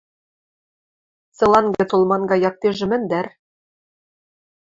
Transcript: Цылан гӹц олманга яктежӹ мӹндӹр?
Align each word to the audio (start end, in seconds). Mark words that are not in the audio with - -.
Цылан 1.35 1.65
гӹц 1.75 1.89
олманга 1.95 2.35
яктежӹ 2.49 2.85
мӹндӹр? 2.91 3.27